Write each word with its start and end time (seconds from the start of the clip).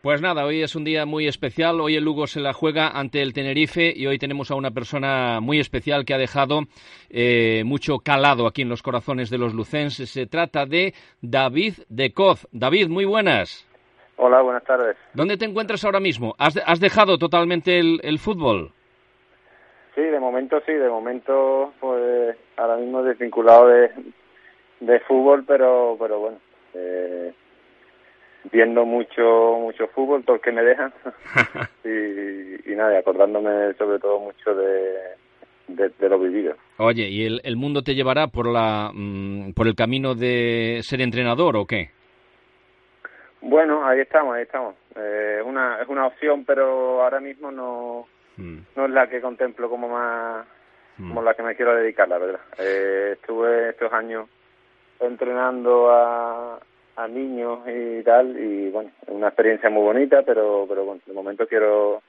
Pues 0.00 0.22
nada, 0.22 0.44
hoy 0.44 0.62
es 0.62 0.76
un 0.76 0.84
día 0.84 1.06
muy 1.06 1.26
especial. 1.26 1.80
Hoy 1.80 1.96
el 1.96 2.04
Lugo 2.04 2.28
se 2.28 2.38
la 2.38 2.52
juega 2.52 2.88
ante 2.88 3.20
el 3.20 3.32
Tenerife 3.32 3.92
y 3.96 4.06
hoy 4.06 4.16
tenemos 4.16 4.48
a 4.52 4.54
una 4.54 4.70
persona 4.70 5.40
muy 5.40 5.58
especial 5.58 6.04
que 6.04 6.14
ha 6.14 6.18
dejado 6.18 6.60
eh, 7.10 7.64
mucho 7.64 7.98
calado 7.98 8.46
aquí 8.46 8.62
en 8.62 8.68
los 8.68 8.80
corazones 8.80 9.28
de 9.28 9.38
los 9.38 9.54
lucenses. 9.54 10.08
Se 10.10 10.26
trata 10.26 10.66
de 10.66 10.94
David 11.20 11.74
de 11.88 12.12
Coz. 12.12 12.46
David, 12.52 12.86
muy 12.86 13.06
buenas. 13.06 13.66
Hola, 14.18 14.40
buenas 14.40 14.62
tardes. 14.62 14.96
¿Dónde 15.14 15.36
te 15.36 15.46
encuentras 15.46 15.84
ahora 15.84 15.98
mismo? 15.98 16.36
¿Has, 16.38 16.78
dejado 16.78 17.18
totalmente 17.18 17.80
el, 17.80 18.18
fútbol? 18.20 18.70
Sí, 19.96 20.02
de 20.02 20.20
momento 20.20 20.60
sí, 20.64 20.74
de 20.74 20.88
momento 20.88 21.72
pues 21.80 22.36
ahora 22.56 22.76
mismo 22.76 23.02
desvinculado 23.02 23.66
de, 23.66 23.90
de 24.78 25.00
fútbol, 25.00 25.44
pero 25.44 25.96
pero 25.98 26.20
bueno, 26.20 26.38
eh, 26.74 27.32
viendo 28.52 28.84
mucho 28.84 29.58
mucho 29.60 29.86
fútbol, 29.88 30.24
todo 30.24 30.36
el 30.36 30.42
que 30.42 30.52
me 30.52 30.62
dejan 30.62 30.92
y, 31.84 32.72
y, 32.72 32.76
nada, 32.76 32.98
acordándome 32.98 33.74
sobre 33.74 33.98
todo 33.98 34.20
mucho 34.20 34.54
de, 34.54 35.16
de, 35.68 36.08
lo 36.08 36.18
vivido. 36.18 36.54
Oye, 36.78 37.08
¿y 37.08 37.24
el, 37.24 37.40
el 37.44 37.56
mundo 37.56 37.82
te 37.82 37.94
llevará 37.94 38.28
por 38.28 38.46
la 38.46 38.90
mm, 38.92 39.52
por 39.52 39.66
el 39.66 39.74
camino 39.74 40.14
de 40.14 40.80
ser 40.82 41.00
entrenador 41.00 41.56
o 41.56 41.66
qué? 41.66 41.90
Bueno, 43.40 43.86
ahí 43.86 44.00
estamos, 44.00 44.34
ahí 44.34 44.42
estamos. 44.42 44.74
Eh, 44.96 45.40
una, 45.44 45.80
es 45.80 45.88
una 45.88 46.06
opción, 46.06 46.44
pero 46.44 47.02
ahora 47.02 47.20
mismo 47.20 47.50
no, 47.50 48.06
mm. 48.36 48.58
no 48.74 48.84
es 48.84 48.90
la 48.90 49.08
que 49.08 49.20
contemplo 49.20 49.70
como 49.70 49.88
más 49.88 50.44
mm. 50.96 51.08
como 51.08 51.22
la 51.22 51.34
que 51.34 51.42
me 51.42 51.54
quiero 51.54 51.74
dedicar, 51.74 52.08
la 52.08 52.18
verdad. 52.18 52.40
Eh, 52.58 53.10
estuve 53.14 53.70
estos 53.70 53.92
años 53.92 54.28
entrenando 55.00 55.90
a, 55.90 56.58
a 56.98 57.06
niños 57.06 57.60
y 57.66 58.02
tal 58.02 58.36
y 58.36 58.70
bueno 58.70 58.90
es 59.02 59.08
una 59.08 59.28
experiencia 59.28 59.70
muy 59.70 59.82
bonita 59.82 60.22
pero 60.22 60.66
pero 60.68 60.84
bueno 60.84 61.00
de 61.06 61.12
momento 61.12 61.46
quiero 61.46 62.02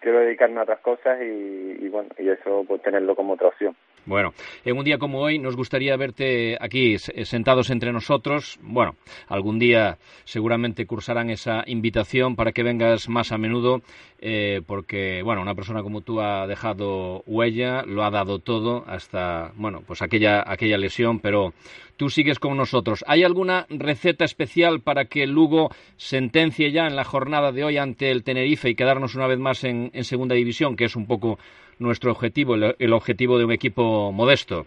quiero 0.00 0.20
dedicarme 0.20 0.60
a 0.60 0.62
otras 0.62 0.80
cosas 0.80 1.18
y, 1.22 1.88
bueno 1.88 2.08
y 2.18 2.28
eso 2.28 2.64
pues 2.66 2.82
tenerlo 2.82 3.14
como 3.14 3.34
otra 3.34 3.48
opción 3.48 3.74
bueno, 4.06 4.34
en 4.64 4.78
un 4.78 4.84
día 4.84 4.98
como 4.98 5.18
hoy 5.18 5.40
nos 5.40 5.56
gustaría 5.56 5.96
verte 5.96 6.56
aquí 6.60 6.96
sentados 6.96 7.70
entre 7.70 7.92
nosotros. 7.92 8.56
Bueno, 8.62 8.94
algún 9.26 9.58
día 9.58 9.98
seguramente 10.22 10.86
cursarán 10.86 11.28
esa 11.28 11.64
invitación 11.66 12.36
para 12.36 12.52
que 12.52 12.62
vengas 12.62 13.08
más 13.08 13.32
a 13.32 13.38
menudo, 13.38 13.82
eh, 14.20 14.62
porque 14.64 15.22
bueno, 15.24 15.42
una 15.42 15.56
persona 15.56 15.82
como 15.82 16.02
tú 16.02 16.20
ha 16.20 16.46
dejado 16.46 17.24
huella, 17.26 17.82
lo 17.82 18.04
ha 18.04 18.10
dado 18.12 18.38
todo 18.38 18.84
hasta 18.86 19.50
bueno, 19.56 19.82
pues 19.84 20.02
aquella 20.02 20.44
aquella 20.46 20.78
lesión, 20.78 21.18
pero 21.18 21.52
tú 21.96 22.08
sigues 22.08 22.38
con 22.38 22.56
nosotros. 22.56 23.04
¿Hay 23.08 23.24
alguna 23.24 23.66
receta 23.68 24.24
especial 24.24 24.80
para 24.80 25.06
que 25.06 25.26
Lugo 25.26 25.70
sentencie 25.96 26.70
ya 26.70 26.86
en 26.86 26.96
la 26.96 27.04
jornada 27.04 27.52
de 27.52 27.64
hoy 27.64 27.78
ante 27.78 28.10
el 28.10 28.22
Tenerife 28.22 28.70
y 28.70 28.74
quedarnos 28.74 29.14
una 29.14 29.26
vez 29.26 29.38
más 29.38 29.64
en 29.64 29.85
segunda 30.04 30.34
división, 30.34 30.76
que 30.76 30.84
es 30.84 30.96
un 30.96 31.06
poco 31.06 31.38
nuestro 31.78 32.10
objetivo, 32.10 32.54
el, 32.54 32.92
objetivo 32.92 33.38
de 33.38 33.44
un 33.44 33.52
equipo 33.52 34.12
modesto? 34.12 34.66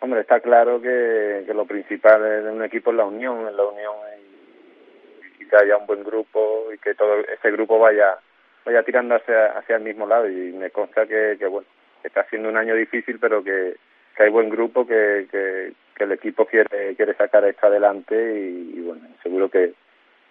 Hombre, 0.00 0.20
está 0.20 0.40
claro 0.40 0.80
que, 0.80 1.44
lo 1.54 1.64
principal 1.66 2.22
de 2.22 2.50
un 2.50 2.64
equipo 2.64 2.90
es 2.90 2.96
la 2.96 3.04
unión, 3.04 3.46
es 3.48 3.54
la 3.54 3.64
unión 3.64 3.94
y, 5.38 5.44
que 5.44 5.56
haya 5.56 5.76
un 5.76 5.86
buen 5.86 6.02
grupo 6.02 6.68
y 6.74 6.78
que 6.78 6.94
todo 6.94 7.20
ese 7.20 7.50
grupo 7.50 7.78
vaya 7.78 8.16
vaya 8.64 8.82
tirando 8.84 9.16
hacia, 9.16 9.58
hacia 9.58 9.76
el 9.76 9.82
mismo 9.82 10.06
lado 10.06 10.28
y 10.28 10.52
me 10.52 10.70
consta 10.70 11.04
que, 11.06 11.36
bueno, 11.46 11.66
está 12.02 12.24
siendo 12.30 12.48
un 12.48 12.56
año 12.56 12.74
difícil 12.74 13.18
pero 13.18 13.44
que, 13.44 13.76
que 14.16 14.22
hay 14.22 14.30
buen 14.30 14.48
grupo, 14.48 14.86
que, 14.86 15.26
que, 15.30 15.72
que 15.94 16.04
el 16.04 16.12
equipo 16.12 16.46
quiere 16.46 16.94
quiere 16.96 17.14
sacar 17.14 17.44
esto 17.44 17.66
adelante 17.66 18.14
y 18.16 18.80
bueno, 18.80 19.02
seguro 19.22 19.48
que, 19.50 19.74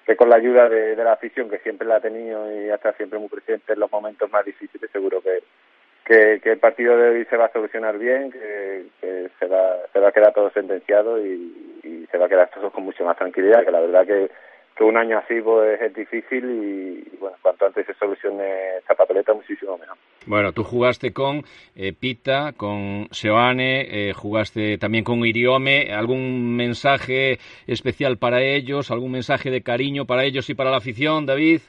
que 0.05 0.15
con 0.15 0.29
la 0.29 0.37
ayuda 0.37 0.67
de, 0.69 0.95
la 0.95 1.13
afición, 1.13 1.49
que 1.49 1.59
siempre 1.59 1.87
la 1.87 1.97
ha 1.97 2.01
tenido 2.01 2.51
y 2.51 2.69
hasta 2.69 2.93
siempre 2.93 3.19
muy 3.19 3.29
presente 3.29 3.73
en 3.73 3.79
los 3.79 3.91
momentos 3.91 4.31
más 4.31 4.45
difíciles, 4.45 4.89
seguro 4.91 5.21
que, 5.21 6.39
que, 6.39 6.51
el 6.51 6.59
partido 6.59 6.97
de 6.97 7.09
hoy 7.09 7.25
se 7.25 7.37
va 7.37 7.45
a 7.45 7.53
solucionar 7.53 7.97
bien, 7.97 8.31
que, 8.31 9.29
se, 9.39 9.45
va, 9.47 9.77
se 9.93 9.99
va 9.99 10.09
a 10.09 10.11
quedar 10.11 10.33
todo 10.33 10.49
sentenciado 10.51 11.23
y, 11.23 11.79
y 11.83 12.07
se 12.11 12.17
va 12.17 12.25
a 12.25 12.29
quedar 12.29 12.49
todo 12.49 12.71
con 12.71 12.83
mucha 12.83 13.03
más 13.03 13.17
tranquilidad, 13.17 13.63
que 13.63 13.71
la 13.71 13.81
verdad 13.81 14.05
que 14.05 14.29
que 14.75 14.83
un 14.83 14.97
año 14.97 15.17
así 15.17 15.41
pues, 15.41 15.81
es 15.81 15.93
difícil 15.93 16.43
y, 16.43 17.17
bueno, 17.17 17.37
cuanto 17.41 17.65
antes 17.65 17.85
se 17.85 17.93
solucione 17.95 18.77
esta 18.77 18.95
papeleta, 18.95 19.33
muchísimo 19.33 19.77
mejor. 19.77 19.97
Bueno, 20.27 20.51
tú 20.51 20.63
jugaste 20.63 21.13
con 21.13 21.43
eh, 21.75 21.93
Pita, 21.99 22.53
con 22.55 23.07
Seoane, 23.09 24.09
eh, 24.09 24.13
jugaste 24.13 24.77
también 24.77 25.03
con 25.03 25.25
Iriome. 25.25 25.91
¿Algún 25.91 26.55
mensaje 26.55 27.39
especial 27.65 28.17
para 28.17 28.41
ellos? 28.41 28.91
¿Algún 28.91 29.13
mensaje 29.13 29.49
de 29.49 29.63
cariño 29.63 30.05
para 30.05 30.23
ellos 30.23 30.47
y 30.51 30.53
para 30.53 30.69
la 30.69 30.77
afición, 30.77 31.25
David? 31.25 31.61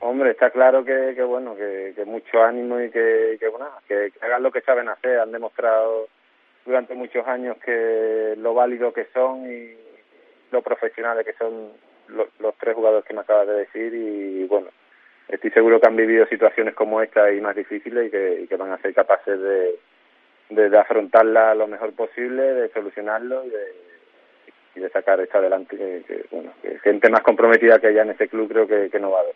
Hombre, 0.00 0.32
está 0.32 0.50
claro 0.50 0.84
que, 0.84 1.12
que 1.14 1.22
bueno, 1.22 1.54
que, 1.54 1.92
que, 1.94 2.04
mucho 2.04 2.42
ánimo 2.42 2.80
y 2.80 2.90
que, 2.90 3.38
que, 3.38 3.48
que 3.86 4.10
hagan 4.20 4.42
lo 4.42 4.50
que 4.50 4.62
saben 4.62 4.88
hacer. 4.88 5.20
Han 5.20 5.30
demostrado 5.30 6.08
durante 6.66 6.94
muchos 6.94 7.24
años 7.28 7.56
que 7.64 8.34
lo 8.36 8.52
válido 8.52 8.92
que 8.92 9.06
son 9.14 9.48
y 9.48 9.76
lo 10.50 10.60
profesionales 10.60 11.24
que 11.24 11.34
son 11.34 11.70
los 12.08 12.54
tres 12.58 12.74
jugadores 12.74 13.06
que 13.06 13.14
me 13.14 13.20
acabas 13.20 13.46
de 13.46 13.54
decir 13.54 13.94
y 13.94 14.44
bueno, 14.44 14.68
estoy 15.42 15.50
seguro 15.50 15.80
que 15.80 15.88
han 15.88 15.96
vivido 15.96 16.24
situaciones 16.26 16.72
como 16.74 17.02
esta 17.02 17.32
y 17.32 17.40
más 17.40 17.56
difíciles 17.56 18.06
y 18.06 18.46
que, 18.46 18.56
van 18.56 18.70
a 18.70 18.78
ser 18.78 18.94
capaces 18.94 19.40
de, 19.40 19.74
de, 20.50 20.78
afrontarla 20.78 21.52
lo 21.56 21.66
mejor 21.66 21.92
posible, 21.94 22.42
de 22.42 22.68
solucionarlo 22.68 23.44
y 23.44 23.50
de, 23.50 23.64
y 24.76 24.80
de 24.80 24.88
sacar 24.90 25.20
esto 25.20 25.38
adelante. 25.38 25.76
Que, 25.76 26.26
bueno, 26.30 26.52
que 26.62 26.78
gente 26.78 27.10
más 27.10 27.22
comprometida 27.22 27.80
que 27.80 27.90
ella 27.90 28.02
en 28.02 28.10
ese 28.10 28.28
club 28.28 28.48
creo 28.48 28.68
que, 28.68 29.00
no 29.00 29.10
va 29.10 29.18
a 29.18 29.22
haber. 29.22 29.34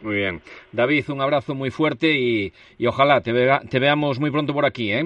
Muy 0.00 0.16
bien. 0.16 0.40
David, 0.72 1.10
un 1.10 1.20
abrazo 1.20 1.54
muy 1.54 1.70
fuerte 1.70 2.06
y, 2.06 2.54
y 2.78 2.86
ojalá 2.86 3.20
te, 3.20 3.32
vea, 3.32 3.60
te 3.70 3.78
veamos 3.78 4.18
muy 4.18 4.30
pronto 4.30 4.54
por 4.54 4.64
aquí, 4.64 4.90
¿eh? 4.90 5.04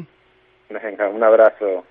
Venga, 0.70 1.08
un 1.08 1.24
abrazo. 1.24 1.84